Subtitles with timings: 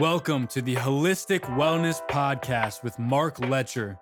[0.00, 3.96] Welcome to the Holistic Wellness Podcast with Mark Letcher,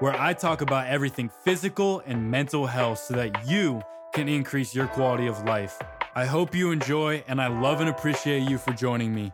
[0.00, 3.80] where I talk about everything physical and mental health so that you
[4.12, 5.80] can increase your quality of life.
[6.14, 9.32] I hope you enjoy, and I love and appreciate you for joining me.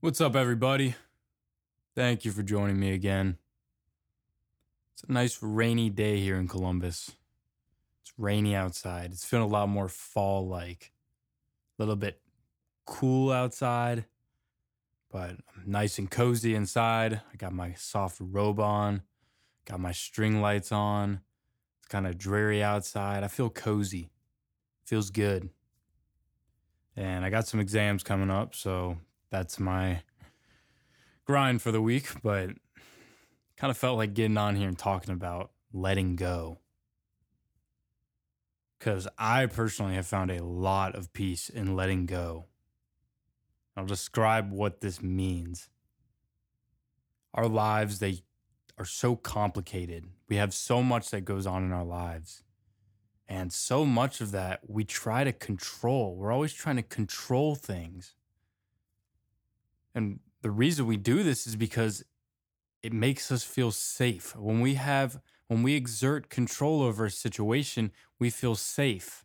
[0.00, 0.94] What's up, everybody?
[1.94, 3.38] Thank you for joining me again.
[4.92, 7.12] It's a nice rainy day here in Columbus.
[8.18, 9.12] Rainy outside.
[9.12, 10.92] It's feeling a lot more fall like.
[11.78, 12.20] A little bit
[12.86, 14.06] cool outside,
[15.10, 17.20] but nice and cozy inside.
[17.32, 19.02] I got my soft robe on,
[19.66, 21.20] got my string lights on.
[21.78, 23.24] It's kind of dreary outside.
[23.24, 24.10] I feel cozy.
[24.86, 25.50] Feels good.
[26.96, 28.96] And I got some exams coming up, so
[29.30, 30.00] that's my
[31.26, 32.50] grind for the week, but
[33.58, 36.58] kind of felt like getting on here and talking about letting go
[38.78, 42.46] because I personally have found a lot of peace in letting go.
[43.76, 45.68] I'll describe what this means.
[47.34, 48.20] Our lives, they
[48.78, 50.06] are so complicated.
[50.28, 52.42] We have so much that goes on in our lives.
[53.28, 56.14] And so much of that we try to control.
[56.14, 58.14] We're always trying to control things.
[59.94, 62.04] And the reason we do this is because
[62.82, 64.36] it makes us feel safe.
[64.36, 69.24] When we have when we exert control over a situation, we feel safe.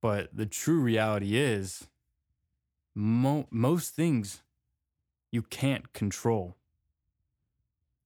[0.00, 1.88] But the true reality is,
[2.94, 4.42] mo- most things
[5.30, 6.56] you can't control.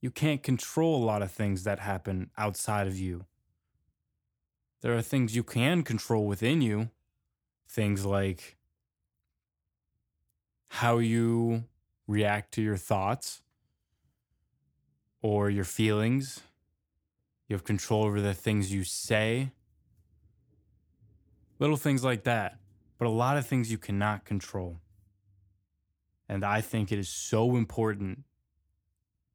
[0.00, 3.26] You can't control a lot of things that happen outside of you.
[4.80, 6.90] There are things you can control within you,
[7.68, 8.56] things like
[10.68, 11.64] how you
[12.08, 13.42] react to your thoughts,
[15.22, 16.42] or your feelings.
[17.48, 19.52] You have control over the things you say.
[21.58, 22.58] Little things like that.
[22.98, 24.80] But a lot of things you cannot control.
[26.28, 28.24] And I think it is so important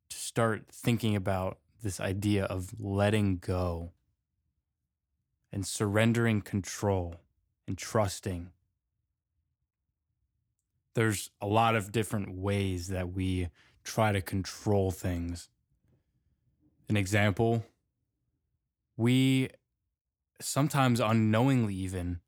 [0.09, 3.92] to start thinking about this idea of letting go
[5.52, 7.16] and surrendering control
[7.68, 8.50] and trusting.
[10.96, 13.50] There's a lot of different ways that we
[13.84, 15.50] try to control things
[16.90, 17.66] an example,
[18.96, 19.50] we
[20.40, 22.20] sometimes unknowingly even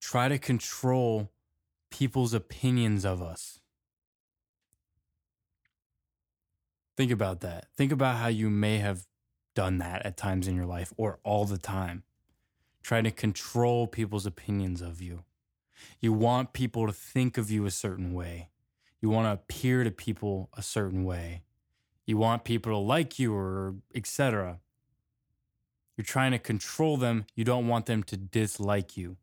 [0.00, 1.30] try to control
[1.90, 3.60] people's opinions of us.
[6.96, 7.66] Think about that.
[7.76, 9.06] Think about how you may have
[9.54, 12.02] done that at times in your life or all the time.
[12.82, 15.24] Trying to control people's opinions of you.
[16.00, 18.48] You want people to think of you a certain way.
[19.00, 21.42] You want to appear to people a certain way.
[22.10, 24.58] You want people to like you or etc.
[25.96, 27.24] You're trying to control them.
[27.36, 29.16] You don't want them to dislike you.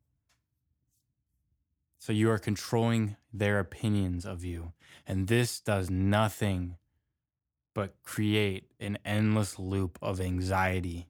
[1.99, 4.71] So you are controlling their opinions of you.
[5.05, 6.77] And this does nothing
[7.73, 11.09] but create an endless loop of anxiety.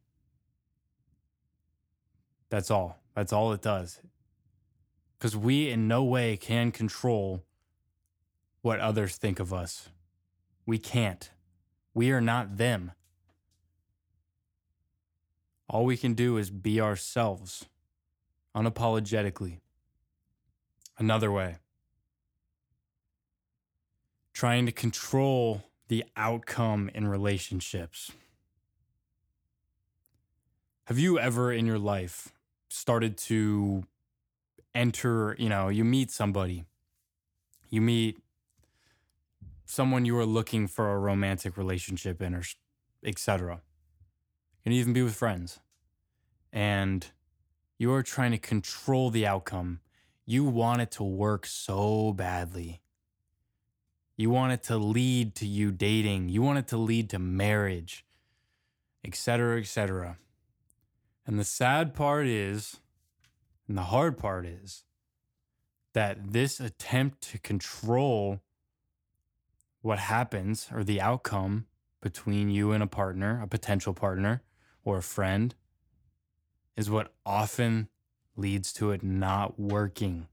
[2.49, 2.97] That's all.
[3.13, 4.01] That's all it does.
[5.19, 7.43] Because we in no way can control
[8.63, 9.89] what others think of us.
[10.65, 11.29] We can't.
[11.97, 12.91] We are not them.
[15.67, 17.65] All we can do is be ourselves
[18.55, 19.61] unapologetically.
[20.99, 21.55] Another way,
[24.31, 28.11] trying to control the outcome in relationships.
[30.85, 32.31] Have you ever in your life
[32.69, 33.85] started to
[34.75, 36.65] enter, you know, you meet somebody,
[37.71, 38.19] you meet
[39.69, 42.41] someone you are looking for a romantic relationship in or
[43.05, 43.61] etc.
[44.63, 45.59] Can even be with friends.
[46.51, 47.05] And
[47.77, 49.81] you are trying to control the outcome.
[50.25, 52.81] You want it to work so badly.
[54.15, 56.29] You want it to lead to you dating.
[56.29, 58.05] You want it to lead to marriage,
[59.05, 60.17] etc., etc.
[61.25, 62.77] And the sad part is,
[63.67, 64.85] and the hard part is,
[65.93, 68.39] that this attempt to control
[69.87, 71.65] what happens or the outcome
[72.01, 74.43] between you and a partner, a potential partner,
[74.83, 75.55] or a friend
[76.75, 77.87] is what often
[78.35, 80.27] leads to it not working.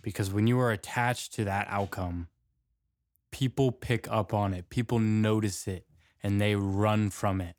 [0.00, 2.28] Because when you are attached to that outcome,
[3.30, 5.84] people pick up on it, people notice it,
[6.22, 7.56] and they run from it.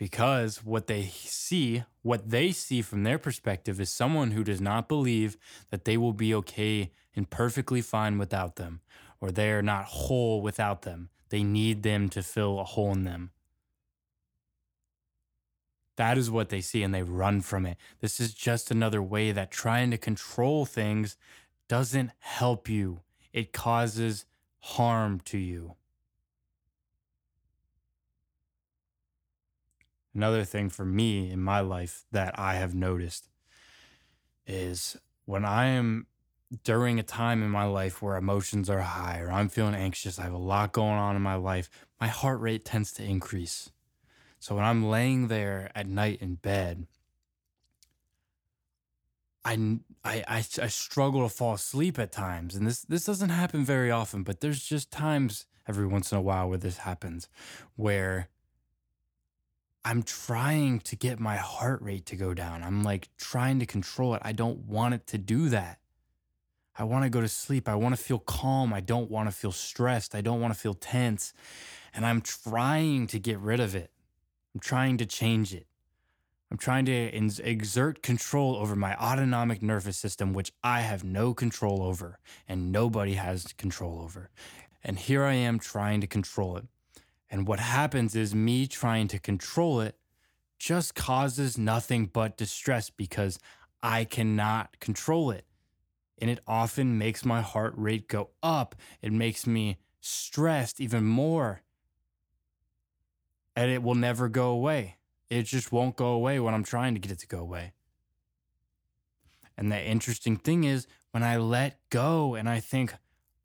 [0.00, 4.88] Because what they see, what they see from their perspective is someone who does not
[4.88, 5.36] believe
[5.68, 8.80] that they will be okay and perfectly fine without them,
[9.20, 11.10] or they are not whole without them.
[11.28, 13.32] They need them to fill a hole in them.
[15.96, 17.76] That is what they see and they run from it.
[18.00, 21.18] This is just another way that trying to control things
[21.68, 23.00] doesn't help you,
[23.34, 24.24] it causes
[24.60, 25.74] harm to you.
[30.14, 33.28] Another thing for me in my life that I have noticed
[34.46, 36.06] is when I am
[36.64, 40.24] during a time in my life where emotions are high or I'm feeling anxious, I
[40.24, 41.70] have a lot going on in my life,
[42.00, 43.70] my heart rate tends to increase.
[44.40, 46.86] So when I'm laying there at night in bed,
[49.44, 52.54] I, I, I, struggle to fall asleep at times.
[52.54, 56.22] And this, this doesn't happen very often, but there's just times every once in a
[56.22, 57.28] while where this happens
[57.76, 58.28] where
[59.84, 62.62] I'm trying to get my heart rate to go down.
[62.62, 64.22] I'm like trying to control it.
[64.24, 65.78] I don't want it to do that.
[66.78, 67.68] I want to go to sleep.
[67.68, 68.72] I want to feel calm.
[68.72, 70.14] I don't want to feel stressed.
[70.14, 71.32] I don't want to feel tense.
[71.94, 73.90] And I'm trying to get rid of it.
[74.54, 75.66] I'm trying to change it.
[76.50, 81.82] I'm trying to exert control over my autonomic nervous system, which I have no control
[81.82, 82.18] over
[82.48, 84.30] and nobody has control over.
[84.82, 86.66] And here I am trying to control it.
[87.30, 89.96] And what happens is me trying to control it
[90.58, 93.38] just causes nothing but distress because
[93.82, 95.46] I cannot control it.
[96.18, 98.74] And it often makes my heart rate go up.
[99.00, 101.62] It makes me stressed even more.
[103.56, 104.96] And it will never go away.
[105.30, 107.72] It just won't go away when I'm trying to get it to go away.
[109.56, 112.94] And the interesting thing is, when I let go and I think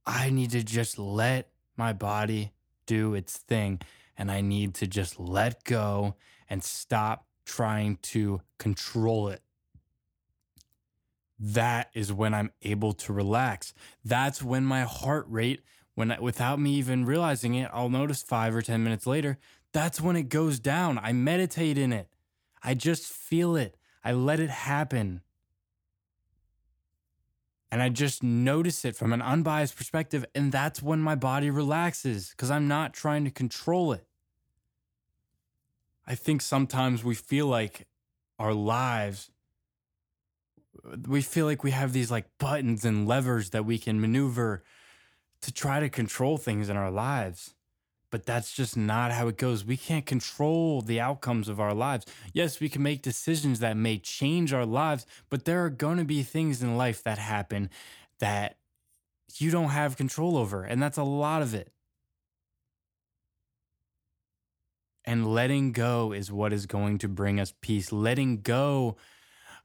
[0.06, 2.52] I need to just let my body
[2.86, 3.82] do its thing.
[4.18, 6.16] And I need to just let go
[6.50, 9.42] and stop trying to control it.
[11.38, 13.74] That is when I'm able to relax.
[14.04, 15.62] That's when my heart rate,
[15.94, 19.38] when I, without me even realizing it, I'll notice five or 10 minutes later,
[19.74, 20.98] that's when it goes down.
[20.98, 22.08] I meditate in it.
[22.64, 23.76] I just feel it.
[24.04, 25.22] I let it happen
[27.75, 30.24] and I just notice it from an unbiased perspective.
[30.33, 34.07] And that's when my body relaxes because I'm not trying to control it.
[36.07, 37.86] I think sometimes we feel like
[38.39, 39.30] our lives,
[41.06, 44.63] we feel like we have these like buttons and levers that we can maneuver
[45.42, 47.55] to try to control things in our lives
[48.15, 49.65] but that's just not how it goes.
[49.65, 52.06] We can't control the outcomes of our lives.
[52.31, 56.06] Yes, we can make decisions that may change our lives, but there are going to
[56.06, 57.69] be things in life that happen
[58.21, 58.56] that
[59.35, 61.73] you don't have control over, and that's a lot of it.
[65.03, 67.91] And letting go is what is going to bring us peace.
[67.91, 68.95] Letting go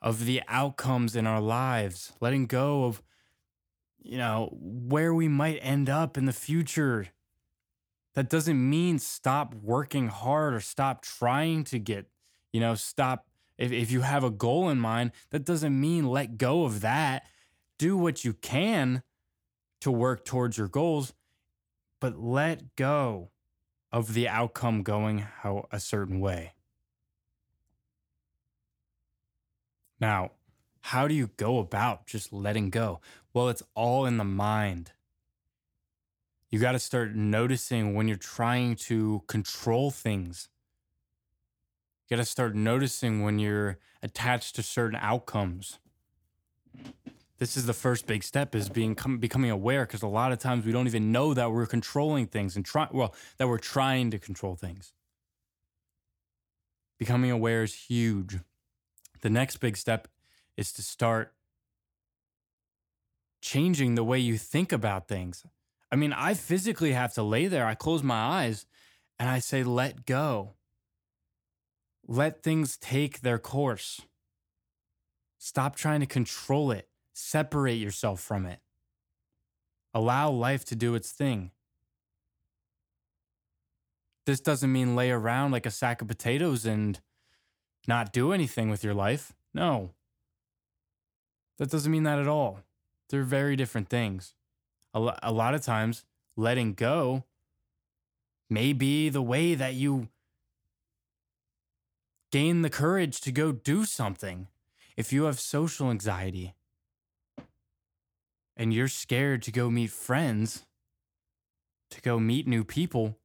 [0.02, 3.00] of the outcomes in our lives, letting go of,
[4.02, 7.06] you know, where we might end up in the future
[8.14, 12.06] that doesn't mean stop working hard or stop trying to get,
[12.52, 13.26] you know, stop.
[13.56, 17.24] If, if you have a goal in mind, that doesn't mean let go of that.
[17.78, 19.02] Do what you can
[19.80, 21.14] to work towards your goals,
[22.00, 23.30] but let go
[23.92, 26.52] of the outcome going how a certain way.
[30.00, 30.32] Now,
[30.80, 33.00] how do you go about just letting go?
[33.32, 34.92] Well, it's all in the mind
[36.50, 40.48] you got to start noticing when you're trying to control things.
[42.08, 45.78] You got to start noticing when you're attached to certain outcomes.
[47.38, 50.66] This is the first big step is being becoming aware because a lot of times
[50.66, 54.18] we don't even know that we're controlling things and try well that we're trying to
[54.18, 54.92] control things.
[56.98, 58.40] Becoming aware is huge.
[59.22, 60.08] The next big step
[60.56, 61.32] is to start
[63.40, 65.46] changing the way you think about things.
[65.92, 67.66] I mean, I physically have to lay there.
[67.66, 68.66] I close my eyes
[69.18, 70.54] and I say, let go.
[72.06, 74.00] Let things take their course.
[75.38, 76.88] Stop trying to control it.
[77.12, 78.60] Separate yourself from it.
[79.92, 81.50] Allow life to do its thing.
[84.26, 87.00] This doesn't mean lay around like a sack of potatoes and
[87.88, 89.32] not do anything with your life.
[89.52, 89.90] No.
[91.58, 92.60] That doesn't mean that at all.
[93.08, 94.34] They're very different things
[94.94, 96.04] a, a lot of times
[96.36, 97.24] letting go
[98.48, 100.08] may be the way that you
[102.32, 104.48] gain the courage to go do something.
[104.96, 106.54] If you have social anxiety
[108.56, 110.66] and you're scared to go meet friends,
[111.90, 113.16] to go meet new people,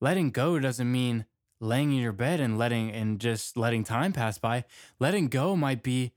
[0.00, 1.24] letting go doesn't mean
[1.60, 4.64] laying in your bed and letting and just letting time pass by.
[5.00, 6.12] Letting go might be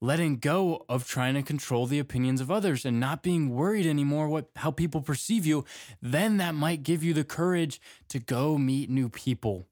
[0.00, 4.28] letting go of trying to control the opinions of others and not being worried anymore
[4.28, 5.64] what how people perceive you
[6.00, 9.66] then that might give you the courage to go meet new people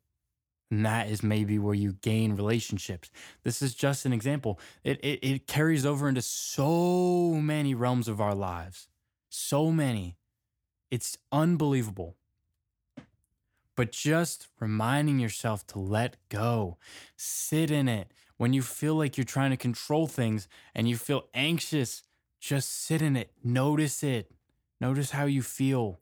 [0.71, 3.11] And that is maybe where you gain relationships.
[3.45, 4.59] This is just an example.
[4.85, 8.89] It, it, it carries over into so many realms of our lives.
[9.29, 10.17] So many.
[10.91, 12.17] It's unbelievable.
[13.77, 16.79] But just reminding yourself to let go,
[17.17, 18.11] sit in it.
[18.37, 22.03] When you feel like you're trying to control things and you feel anxious,
[22.41, 23.33] just sit in it.
[23.43, 24.31] Notice it.
[24.81, 26.01] Notice how you feel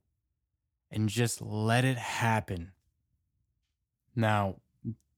[0.90, 2.72] and just let it happen.
[4.16, 4.56] Now,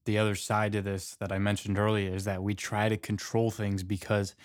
[0.05, 3.51] the other side to this that I mentioned earlier is that we try to control
[3.51, 4.35] things because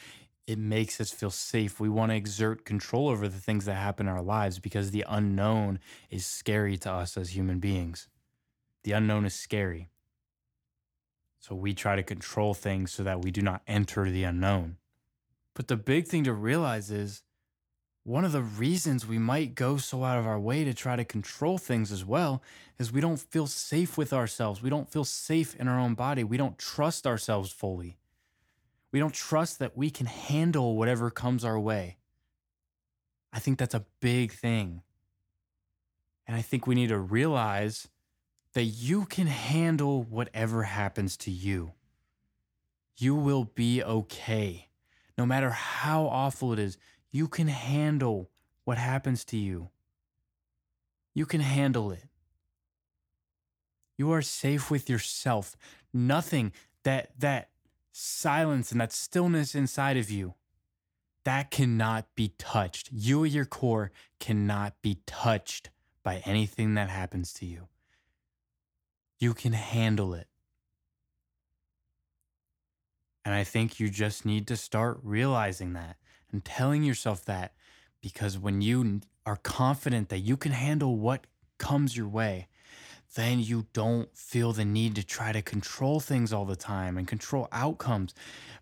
[0.47, 1.79] it makes us feel safe.
[1.79, 5.05] We want to exert control over the things that happen in our lives because the
[5.09, 5.79] unknown
[6.11, 8.09] is scary to us as human beings.
[8.83, 9.92] The unknown is scary.
[11.43, 14.77] So we try to control things so that we do not enter the unknown.
[15.55, 17.25] But the big thing to realize is
[18.05, 21.05] one of the reasons we might go so out of our way to try to
[21.05, 22.45] control things as well
[22.79, 24.63] is we don't feel safe with ourselves.
[24.63, 26.23] We don't feel safe in our own body.
[26.23, 27.99] We don't trust ourselves fully.
[28.93, 31.97] We don't trust that we can handle whatever comes our way.
[33.33, 34.83] I think that's a big thing.
[36.25, 37.89] And I think we need to realize
[38.55, 41.73] that you can handle whatever happens to you.
[42.97, 44.69] You will be okay.
[45.17, 46.77] No matter how awful it is,
[47.11, 48.31] you can handle
[48.65, 49.71] what happens to you.
[51.15, 52.05] You can handle it.
[53.99, 55.57] You are safe with yourself.
[55.93, 56.53] Nothing
[56.85, 57.51] that that
[57.93, 60.35] silence and that stillness inside of you
[61.25, 62.91] that cannot be touched.
[62.91, 65.71] You at your core cannot be touched
[66.03, 67.69] by anything that happens to you.
[69.23, 70.27] You can handle it.
[73.25, 75.95] And I think you just need to start realizing that
[76.33, 77.53] and telling yourself that
[78.01, 82.49] because when you are confident that you can handle what comes your way,
[83.15, 87.07] then you don't feel the need to try to control things all the time and
[87.07, 88.15] control outcomes.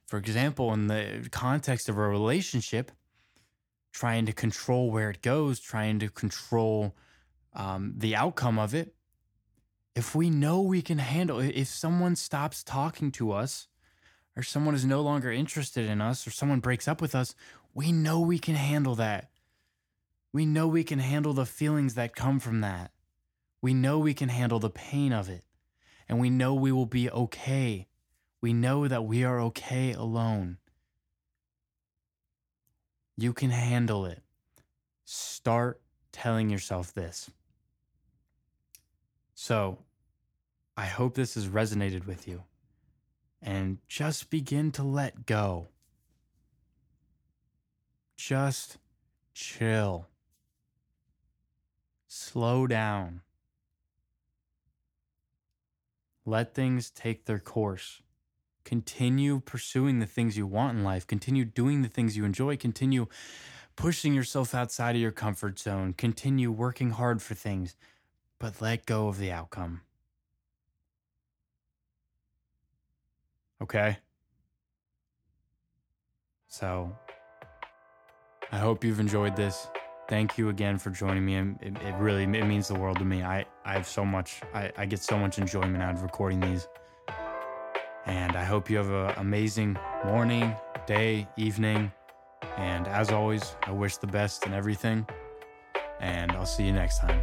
[0.04, 2.92] For example, in the context of a relationship,
[3.94, 6.94] trying to control where it goes, trying to control
[7.54, 8.94] um, the outcome of it.
[9.94, 13.66] If we know we can handle if someone stops talking to us,
[14.36, 17.34] or someone is no longer interested in us, or someone breaks up with us,
[17.74, 19.30] we know we can handle that.
[20.32, 22.92] We know we can handle the feelings that come from that.
[23.60, 25.44] We know we can handle the pain of it.
[26.08, 27.88] And we know we will be okay.
[28.40, 30.58] We know that we are okay alone.
[33.16, 34.22] You can handle it.
[35.04, 35.80] Start
[36.12, 37.30] telling yourself this.
[39.42, 39.78] So,
[40.76, 42.42] I hope this has resonated with you.
[43.40, 45.68] And just begin to let go.
[48.18, 48.76] Just
[49.32, 50.08] chill.
[52.06, 53.22] Slow down.
[56.26, 58.02] Let things take their course.
[58.66, 61.06] Continue pursuing the things you want in life.
[61.06, 62.58] Continue doing the things you enjoy.
[62.58, 63.06] Continue
[63.74, 65.94] pushing yourself outside of your comfort zone.
[65.94, 67.74] Continue working hard for things,
[68.40, 69.82] but let go of the outcome.
[73.62, 73.98] Okay?
[76.48, 76.96] So,
[78.50, 79.68] I hope you've enjoyed this.
[80.08, 81.36] Thank you again for joining me.
[81.36, 83.22] It, it really it means the world to me.
[83.22, 86.66] I, I have so much, I, I get so much enjoyment out of recording these.
[88.06, 90.56] And I hope you have an amazing morning,
[90.86, 91.92] day, evening.
[92.56, 95.06] And as always, I wish the best in everything.
[96.00, 97.22] And I'll see you next time.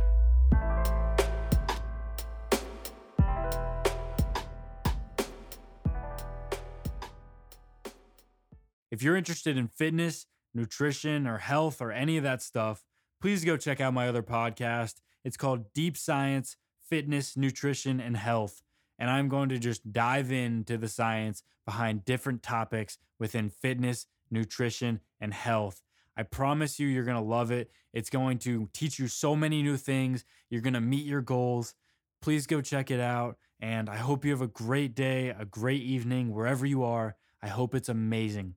[8.98, 10.26] If you're interested in fitness,
[10.56, 12.84] nutrition, or health, or any of that stuff,
[13.22, 14.96] please go check out my other podcast.
[15.24, 18.64] It's called Deep Science Fitness, Nutrition, and Health.
[18.98, 25.02] And I'm going to just dive into the science behind different topics within fitness, nutrition,
[25.22, 25.84] and health.
[26.18, 27.70] I promise you, you're going to love it.
[27.94, 30.26] It's going to teach you so many new things.
[30.50, 31.76] You're going to meet your goals.
[32.20, 33.38] Please go check it out.
[33.60, 37.16] And I hope you have a great day, a great evening, wherever you are.
[37.44, 38.56] I hope it's amazing.